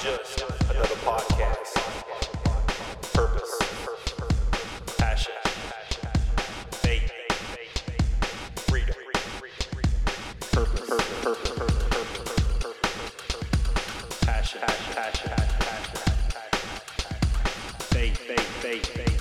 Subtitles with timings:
[0.00, 1.74] just another podcast.
[3.12, 3.58] Purpose,
[4.96, 5.34] passion,
[6.70, 7.12] faith,
[8.66, 8.94] freedom,
[10.52, 10.88] purpose,
[14.22, 15.30] passion, passion,
[17.90, 19.20] faith, faith, faith, faith,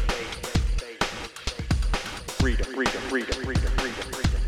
[0.79, 1.03] faith,
[2.39, 4.38] freedom, freedom, freedom, freedom, freedom, freedom.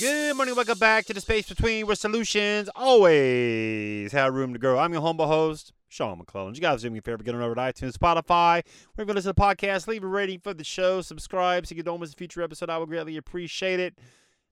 [0.00, 4.78] Good morning, welcome back to the space between where solutions always have room to grow.
[4.78, 6.54] I'm your humble host, Sean McClellan.
[6.54, 8.62] You guys do me a favor, get on over to iTunes, Spotify,
[8.94, 11.82] wherever you listen to the podcast, leave a rating for the show, subscribe so you
[11.82, 12.70] don't miss a future episode.
[12.70, 13.98] I would greatly appreciate it.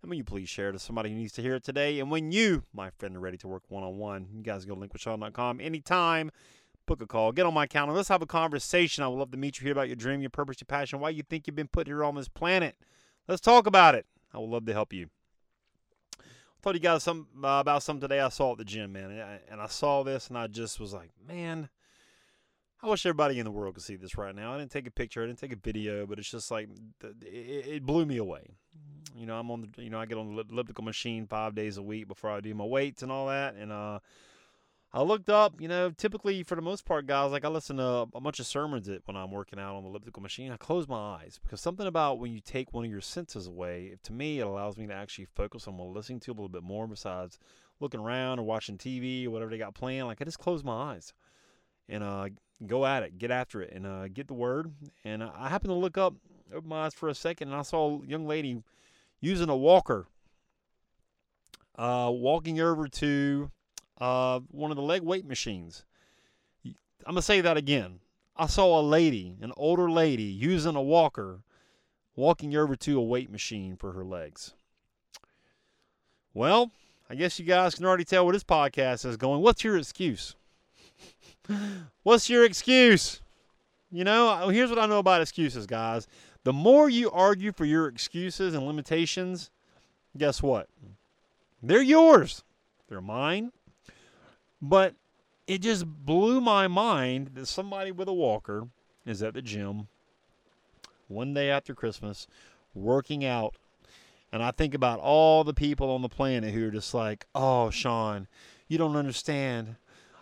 [0.02, 1.98] And will you please share it to somebody who needs to hear it today?
[1.98, 4.74] And when you, my friend, are ready to work one on one, you guys go
[4.74, 6.30] to linkwithsean.com anytime.
[6.84, 7.96] Book a call, get on my calendar.
[7.96, 9.02] Let's have a conversation.
[9.02, 11.08] I would love to meet you, hear about your dream, your purpose, your passion, why
[11.08, 12.76] you think you've been put here on this planet.
[13.26, 14.04] Let's talk about it.
[14.34, 15.08] I would love to help you
[16.62, 19.22] told you guys some uh, about something today I saw at the gym, man, and
[19.22, 21.68] I, and I saw this and I just was like, man,
[22.82, 24.54] I wish everybody in the world could see this right now.
[24.54, 26.68] I didn't take a picture, I didn't take a video, but it's just like
[27.22, 28.50] it, it blew me away.
[29.16, 31.76] You know, I'm on the, you know, I get on the elliptical machine five days
[31.76, 33.98] a week before I do my weights and all that, and uh,
[34.90, 38.06] I looked up, you know, typically for the most part, guys, like I listen to
[38.14, 40.50] a bunch of sermons when I'm working out on the elliptical machine.
[40.50, 43.96] I close my eyes because something about when you take one of your senses away,
[44.02, 46.48] to me, it allows me to actually focus on what I'm listening to a little
[46.48, 47.38] bit more besides
[47.80, 50.04] looking around or watching TV or whatever they got playing.
[50.04, 51.12] Like I just close my eyes
[51.86, 52.30] and uh,
[52.66, 54.72] go at it, get after it, and uh, get the word.
[55.04, 56.14] And I happened to look up,
[56.54, 58.62] open my eyes for a second, and I saw a young lady
[59.20, 60.06] using a walker,
[61.76, 63.50] uh, walking over to
[64.00, 65.84] uh, one of the leg weight machines.
[66.64, 68.00] I'm gonna say that again.
[68.36, 71.40] I saw a lady, an older lady, using a walker,
[72.14, 74.54] walking over to a weight machine for her legs.
[76.34, 76.70] Well,
[77.10, 79.40] I guess you guys can already tell where this podcast is going.
[79.40, 80.36] What's your excuse?
[82.02, 83.20] What's your excuse?
[83.90, 86.06] You know, here's what I know about excuses, guys.
[86.44, 89.50] The more you argue for your excuses and limitations,
[90.16, 90.68] guess what?
[91.62, 92.44] They're yours.
[92.88, 93.52] They're mine.
[94.60, 94.94] But
[95.46, 98.68] it just blew my mind that somebody with a walker
[99.06, 99.88] is at the gym
[101.06, 102.26] one day after Christmas
[102.74, 103.54] working out.
[104.30, 107.70] And I think about all the people on the planet who are just like, oh,
[107.70, 108.28] Sean,
[108.68, 109.76] you don't understand.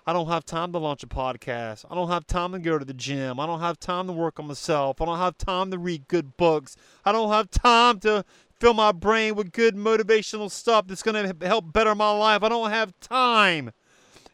[0.06, 1.84] I don't have time to launch a podcast.
[1.90, 3.40] I don't have time to go to the gym.
[3.40, 5.02] I don't have time to work on myself.
[5.02, 6.76] I don't have time to read good books.
[7.04, 8.24] I don't have time to
[8.60, 12.44] fill my brain with good motivational stuff that's going to help better my life.
[12.44, 13.72] I don't have time.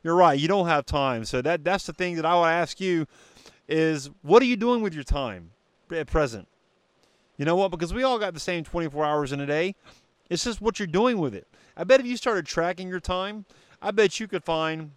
[0.03, 0.39] You're right.
[0.39, 1.25] You don't have time.
[1.25, 3.07] So that that's the thing that I would ask you
[3.69, 5.51] is what are you doing with your time
[5.91, 6.49] at present?
[7.37, 7.71] You know what?
[7.71, 9.75] Because we all got the same 24 hours in a day.
[10.29, 11.47] It's just what you're doing with it.
[11.77, 13.45] I bet if you started tracking your time,
[13.81, 14.93] I bet you could find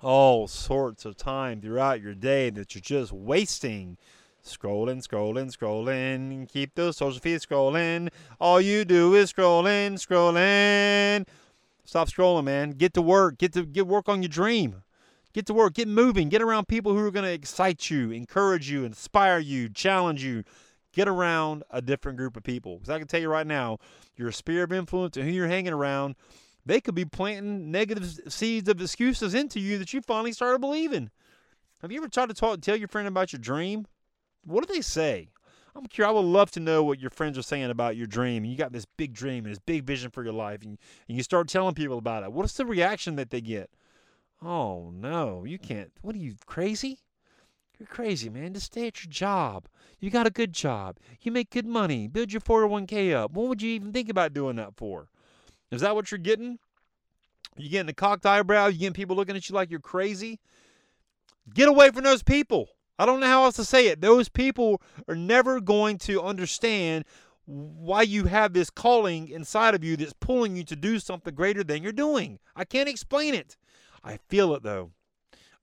[0.00, 3.96] all sorts of time throughout your day that you're just wasting.
[4.44, 6.48] Scrolling, scrolling, scrolling.
[6.48, 8.08] Keep those social feeds scrolling.
[8.40, 11.26] All you do is scrolling, scrolling.
[11.84, 12.70] Stop scrolling, man.
[12.70, 13.38] Get to work.
[13.38, 14.82] Get to get work on your dream.
[15.32, 15.74] Get to work.
[15.74, 16.28] Get moving.
[16.28, 20.44] Get around people who are going to excite you, encourage you, inspire you, challenge you.
[20.92, 22.76] Get around a different group of people.
[22.76, 23.78] Because I can tell you right now,
[24.16, 26.16] your sphere of influence and who you're hanging around,
[26.66, 31.10] they could be planting negative seeds of excuses into you that you finally started believing.
[31.80, 33.86] Have you ever tried to talk, tell your friend about your dream?
[34.44, 35.30] What do they say?
[35.74, 36.10] I'm curious.
[36.10, 38.44] I would love to know what your friends are saying about your dream.
[38.44, 40.78] You got this big dream and this big vision for your life, and,
[41.08, 42.32] and you start telling people about it.
[42.32, 43.70] What's the reaction that they get?
[44.42, 45.92] Oh no, you can't.
[46.02, 46.98] What are you crazy?
[47.78, 48.54] You're crazy, man.
[48.54, 49.66] Just stay at your job.
[49.98, 50.98] You got a good job.
[51.20, 52.06] You make good money.
[52.06, 53.32] Build your 401k up.
[53.32, 55.08] What would you even think about doing that for?
[55.70, 56.58] Is that what you're getting?
[57.56, 58.66] You getting a cocked eyebrow?
[58.66, 60.38] You getting people looking at you like you're crazy?
[61.52, 62.68] Get away from those people.
[63.02, 64.00] I don't know how else to say it.
[64.00, 67.04] Those people are never going to understand
[67.46, 71.64] why you have this calling inside of you that's pulling you to do something greater
[71.64, 72.38] than you're doing.
[72.54, 73.56] I can't explain it.
[74.04, 74.92] I feel it though.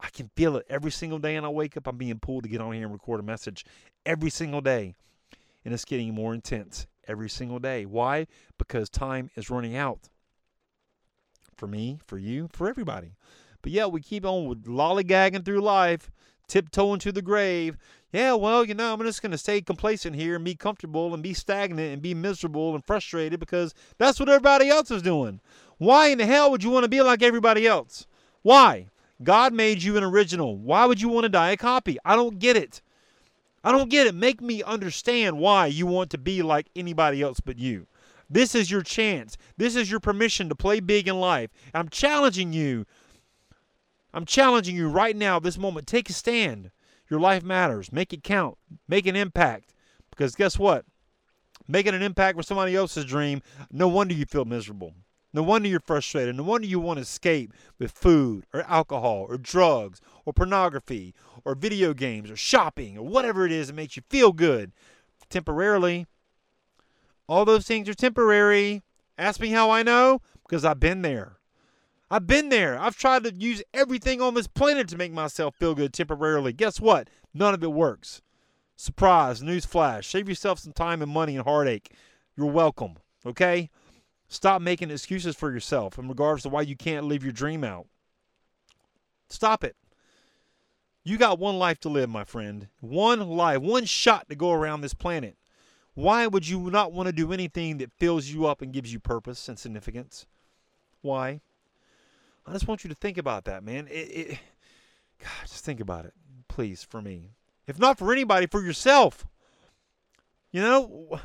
[0.02, 1.88] I can feel it every single day, and I wake up.
[1.88, 3.66] I'm being pulled to get on here and record a message
[4.06, 4.96] every single day,
[5.64, 7.86] and it's getting more intense every single day.
[7.86, 8.28] Why?
[8.58, 10.10] Because time is running out.
[11.56, 13.16] For me, for you, for everybody.
[13.62, 16.12] But yeah, we keep on with lollygagging through life,
[16.50, 17.78] tiptoeing to the grave.
[18.12, 21.24] Yeah, well, you know, I'm just going to stay complacent here and be comfortable and
[21.24, 25.40] be stagnant and be miserable and frustrated because that's what everybody else is doing.
[25.78, 28.08] Why in the hell would you want to be like everybody else?
[28.42, 28.88] Why?
[29.22, 30.58] God made you an original.
[30.58, 31.98] Why would you want to die a copy?
[32.04, 32.82] I don't get it.
[33.64, 34.16] I don't get it.
[34.16, 37.88] Make me understand why you want to be like anybody else but you.
[38.30, 39.38] This is your chance.
[39.58, 41.50] This is your permission to play big in life.
[41.74, 42.86] I'm challenging you
[44.14, 45.88] I'm challenging you right now, this moment.
[45.88, 46.72] Take a stand.
[47.10, 47.92] Your life matters.
[47.92, 48.58] Make it count.
[48.88, 49.74] Make an impact.
[50.10, 50.86] Because guess what?
[51.68, 53.42] Making an impact for somebody else's dream,
[53.72, 54.94] no wonder you feel miserable.
[55.32, 56.36] No wonder you're frustrated.
[56.36, 61.14] No wonder you want to escape with food or alcohol or drugs or pornography
[61.46, 64.72] or video games or shopping or whatever it is that makes you feel good
[65.30, 66.08] temporarily.
[67.28, 68.82] All those things are temporary.
[69.18, 70.22] Ask me how I know?
[70.48, 71.39] Because I've been there.
[72.12, 72.80] I've been there.
[72.80, 76.54] I've tried to use everything on this planet to make myself feel good temporarily.
[76.54, 77.10] Guess what?
[77.34, 78.22] None of it works.
[78.76, 80.08] Surprise, news flash.
[80.08, 81.92] Save yourself some time and money and heartache.
[82.36, 82.96] You're welcome.
[83.26, 83.70] Okay?
[84.28, 87.88] Stop making excuses for yourself in regards to why you can't live your dream out.
[89.30, 89.76] Stop it.
[91.04, 92.68] You got one life to live, my friend.
[92.80, 95.38] One life, one shot to go around this planet.
[95.94, 99.00] Why would you not want to do anything that fills you up and gives you
[99.00, 100.26] purpose and significance?
[101.02, 101.42] Why?
[102.50, 103.88] I just want you to think about that, man.
[103.88, 104.28] It, it,
[105.20, 106.14] God, just think about it,
[106.48, 107.30] please, for me.
[107.68, 109.28] If not for anybody, for yourself.
[110.52, 111.20] You know,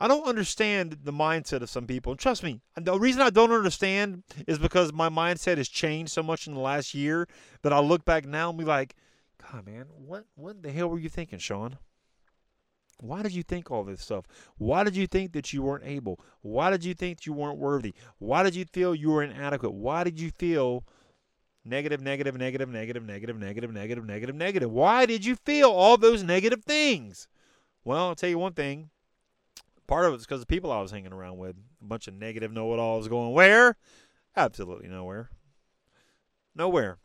[0.00, 2.12] I don't understand the mindset of some people.
[2.12, 6.22] And trust me, the reason I don't understand is because my mindset has changed so
[6.22, 7.26] much in the last year
[7.62, 8.94] that I look back now and be like,
[9.50, 11.78] God, man, what what the hell were you thinking, Sean?
[13.00, 14.24] Why did you think all this stuff?
[14.56, 16.18] Why did you think that you weren't able?
[16.40, 17.94] Why did you think you weren't worthy?
[18.18, 19.72] Why did you feel you were inadequate?
[19.72, 20.84] Why did you feel
[21.64, 24.70] negative, negative, negative, negative, negative, negative, negative, negative, negative?
[24.70, 27.28] Why did you feel all those negative things?
[27.84, 28.90] Well, I'll tell you one thing.
[29.86, 31.56] Part of it's because the people I was hanging around with.
[31.80, 33.76] A bunch of negative know it alls going where?
[34.36, 35.30] Absolutely nowhere.
[36.54, 36.98] Nowhere.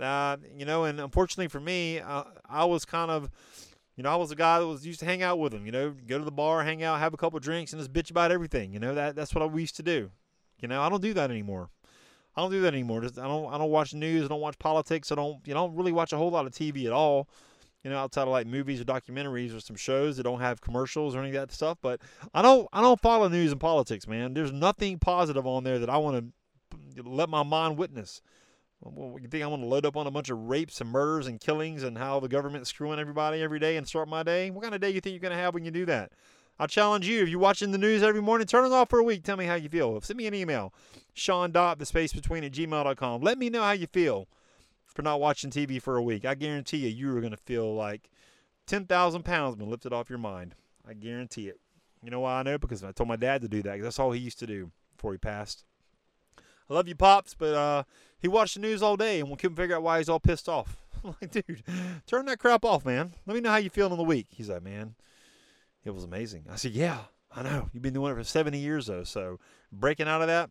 [0.00, 3.30] Uh, you know, and unfortunately for me, uh, I was kind of
[3.96, 5.66] you know, I was a guy that was used to hang out with them.
[5.66, 8.10] You know, go to the bar, hang out, have a couple drinks, and just bitch
[8.10, 8.72] about everything.
[8.72, 10.10] You know, that that's what we used to do.
[10.60, 11.70] You know, I don't do that anymore.
[12.36, 13.02] I don't do that anymore.
[13.02, 14.24] Just, I don't I don't watch news.
[14.24, 15.12] I don't watch politics.
[15.12, 17.28] I don't you know, don't really watch a whole lot of TV at all.
[17.84, 21.14] You know, outside of like movies or documentaries or some shows that don't have commercials
[21.14, 21.78] or any of that stuff.
[21.80, 22.00] But
[22.32, 24.34] I don't I don't follow news and politics, man.
[24.34, 26.32] There's nothing positive on there that I want
[26.96, 28.22] to let my mind witness.
[28.84, 31.26] Well, you think I'm going to load up on a bunch of rapes and murders
[31.26, 34.50] and killings and how the government's screwing everybody every day and start my day?
[34.50, 36.12] What kind of day you think you're going to have when you do that?
[36.58, 39.04] I challenge you, if you're watching the news every morning, turn it off for a
[39.04, 39.24] week.
[39.24, 40.00] Tell me how you feel.
[40.00, 40.72] Send me an email,
[41.12, 43.22] Sean Dot, the space between at gmail.com.
[43.22, 44.28] Let me know how you feel
[44.86, 46.24] for not watching TV for a week.
[46.24, 48.08] I guarantee you, you are going to feel like
[48.66, 50.54] 10,000 pounds been lifted off your mind.
[50.88, 51.58] I guarantee it.
[52.02, 52.58] You know why I know?
[52.58, 53.82] Because I told my dad to do that.
[53.82, 55.64] that's all he used to do before he passed.
[56.68, 57.82] I love you, Pops, but uh,
[58.18, 60.48] he watched the news all day and we couldn't figure out why he's all pissed
[60.48, 60.76] off.
[61.04, 61.62] I'm like, dude,
[62.06, 63.12] turn that crap off, man.
[63.26, 64.28] Let me know how you feel in the week.
[64.30, 64.94] He's like, man,
[65.84, 66.46] it was amazing.
[66.50, 67.00] I said, yeah,
[67.34, 67.68] I know.
[67.72, 69.04] You've been doing it for 70 years, though.
[69.04, 69.38] So
[69.70, 70.50] breaking out of that,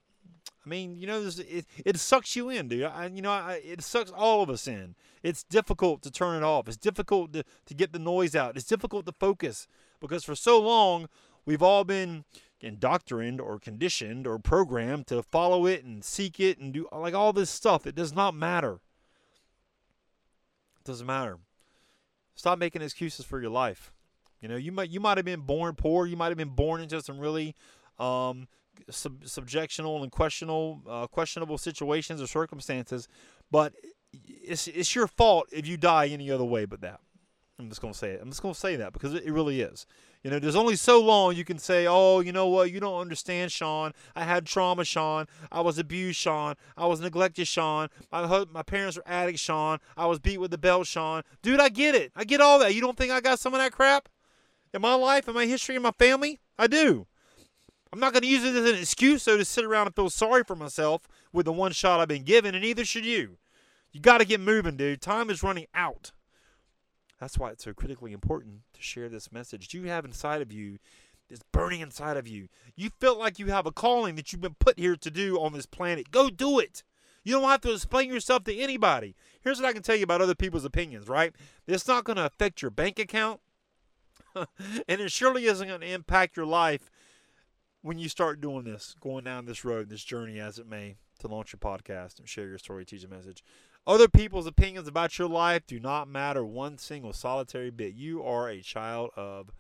[0.66, 2.84] I mean, you know, it, it sucks you in, dude.
[2.84, 4.96] I, you know, I, it sucks all of us in.
[5.22, 6.68] It's difficult to turn it off.
[6.68, 8.56] It's difficult to, to get the noise out.
[8.56, 9.68] It's difficult to focus
[10.00, 11.10] because for so long,
[11.46, 12.24] we've all been
[12.64, 17.34] indoctrined or conditioned or programmed to follow it and seek it and do like all
[17.34, 17.86] this stuff.
[17.86, 18.80] It does not matter.
[20.80, 21.38] It doesn't matter.
[22.36, 23.92] Stop making excuses for your life.
[24.42, 26.06] You know, you might you might have been born poor.
[26.06, 27.56] You might have been born into some really
[28.00, 28.48] um,
[28.90, 33.08] sub- subjectional and questionable uh, questionable situations or circumstances,
[33.52, 33.74] but
[34.12, 37.00] it's it's your fault if you die any other way but that.
[37.60, 38.22] I'm just gonna say it.
[38.22, 39.86] I'm just gonna say that because it, it really is.
[40.24, 43.02] You know, there's only so long you can say, oh, you know what, you don't
[43.02, 43.92] understand, Sean.
[44.16, 45.26] I had trauma, Sean.
[45.52, 46.56] I was abused, Sean.
[46.78, 47.90] I was neglected, Sean.
[48.10, 49.80] My, my parents were addicts, Sean.
[49.98, 51.24] I was beat with the belt, Sean.
[51.42, 52.14] Dude, I get it.
[52.16, 52.74] I get all that.
[52.74, 54.08] You don't think I got some of that crap
[54.74, 56.40] in my life, in my history, in my family?
[56.58, 57.06] I do.
[57.92, 60.10] I'm not going to use it as an excuse, though, to sit around and feel
[60.10, 63.38] sorry for myself with the one shot I've been given, and neither should you.
[63.92, 65.02] You got to get moving, dude.
[65.02, 66.14] Time is running out.
[67.24, 69.74] That's why it's so critically important to share this message.
[69.74, 70.78] You have inside of you,
[71.30, 72.50] this burning inside of you.
[72.76, 75.54] You feel like you have a calling that you've been put here to do on
[75.54, 76.12] this planet.
[76.12, 76.84] Go do it.
[77.24, 79.16] You don't have to explain yourself to anybody.
[79.40, 81.34] Here's what I can tell you about other people's opinions, right?
[81.66, 83.40] It's not going to affect your bank account,
[84.36, 84.46] and
[84.90, 86.92] it surely isn't going to impact your life
[87.82, 91.30] when you start doing this, going down this road, this journey as it may, to
[91.30, 93.46] launch your podcast and share your story, teach a message.
[93.86, 97.94] Other people's opinions about your life do not matter one single solitary bit.
[97.94, 99.52] You are a child of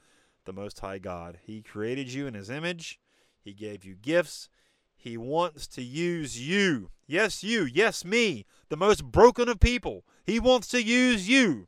[0.45, 1.39] the Most High God.
[1.43, 3.01] He created you in His image,
[3.41, 4.47] He gave you gifts.
[4.95, 6.91] He wants to use you.
[7.05, 7.65] Yes, you.
[7.65, 8.45] Yes, me.
[8.69, 10.05] The most broken of people.
[10.25, 11.67] He wants to use you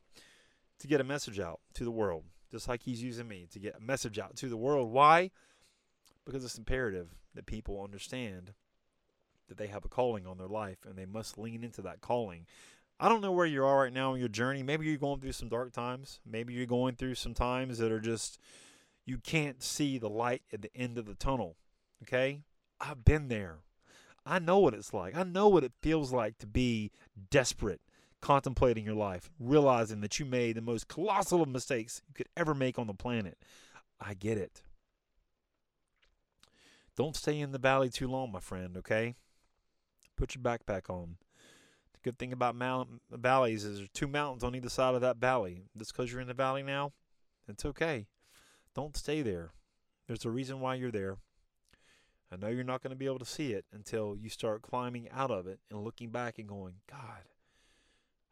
[0.80, 3.76] to get a message out to the world, just like He's using me to get
[3.78, 4.94] a message out to the world.
[4.94, 5.32] Why?
[6.26, 8.54] Because it's imperative that people understand
[9.48, 12.46] that they have a calling on their life and they must lean into that calling.
[13.00, 14.64] I don't know where you are right now in your journey.
[14.64, 16.20] Maybe you're going through some dark times.
[16.26, 18.40] Maybe you're going through some times that are just
[19.06, 21.58] you can't see the light at the end of the tunnel.
[22.04, 22.42] Okay?
[22.80, 23.58] I've been there.
[24.26, 25.16] I know what it's like.
[25.16, 26.92] I know what it feels like to be
[27.30, 27.82] desperate,
[28.22, 32.56] contemplating your life, realizing that you made the most colossal of mistakes you could ever
[32.56, 33.38] make on the planet.
[34.00, 34.64] I get it.
[36.98, 39.16] Don't stay in the valley too long, my friend, okay?
[40.16, 41.18] Put your backpack on.
[41.94, 42.56] The good thing about
[43.12, 45.64] valleys is there's two mountains on either side of that valley.
[45.78, 46.94] Just because you're in the valley now,
[47.48, 48.08] it's okay.
[48.74, 49.52] Don't stay there.
[50.08, 51.18] There's a reason why you're there.
[52.32, 55.10] I know you're not going to be able to see it until you start climbing
[55.12, 57.24] out of it and looking back and going, God,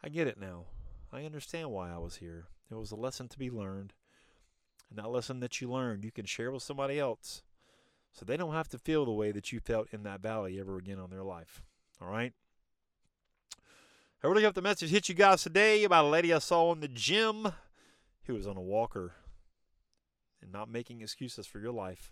[0.04, 0.66] I get it now.
[1.12, 2.48] I understand why I was here.
[2.72, 3.94] It was a lesson to be learned.
[4.90, 7.44] And that lesson that you learned, you can share with somebody else
[8.12, 10.78] so they don't have to feel the way that you felt in that valley ever
[10.78, 11.63] again on their life.
[12.04, 12.34] All right?
[14.24, 16.80] I really hope the message hit you guys today about a lady I saw in
[16.80, 17.48] the gym
[18.26, 19.14] who was on a walker
[20.42, 22.12] and not making excuses for your life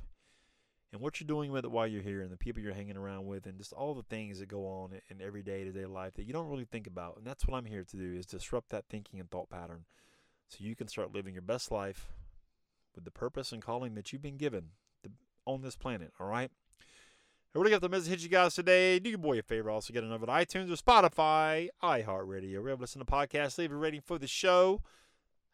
[0.92, 3.26] and what you're doing with it while you're here and the people you're hanging around
[3.28, 6.34] with and just all the things that go on in every day-to-day life that you
[6.34, 9.20] don't really think about and that's what i'm here to do is disrupt that thinking
[9.20, 9.86] and thought pattern
[10.50, 12.10] so you can start living your best life
[12.94, 14.72] with the purpose and calling that you've been given
[15.46, 16.52] on this planet all right
[17.54, 18.98] I really got the message hit you guys today.
[19.00, 19.70] Do your boy a favor.
[19.70, 22.64] Also get another iTunes or Spotify, iHeartRadio.
[22.64, 24.82] We're able to listen to podcasts, leave a rating for the show.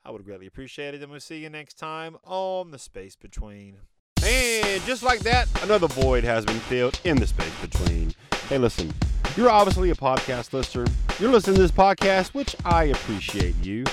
[0.06, 1.02] I would greatly appreciate it.
[1.02, 3.78] And we'll see you next time on The Space Between.
[4.24, 8.14] And just like that, another void has been filled in the space between.
[8.48, 8.94] Hey, listen,
[9.36, 10.86] you're obviously a podcast listener.
[11.20, 13.86] You're listening to this podcast, which I appreciate you.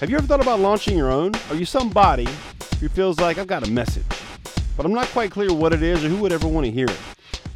[0.00, 1.32] Have you ever thought about launching your own?
[1.50, 2.26] Are you somebody
[2.80, 4.06] who feels like I've got a message,
[4.78, 6.86] but I'm not quite clear what it is or who would ever want to hear
[6.86, 6.98] it?